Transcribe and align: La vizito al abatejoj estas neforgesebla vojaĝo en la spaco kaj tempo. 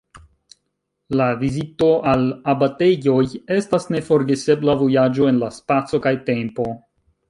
La 1.19 1.27
vizito 1.41 1.91
al 2.13 2.25
abatejoj 2.55 3.21
estas 3.59 3.89
neforgesebla 3.97 4.79
vojaĝo 4.85 5.33
en 5.35 5.43
la 5.47 5.55
spaco 5.63 6.07
kaj 6.09 6.21
tempo. 6.37 6.73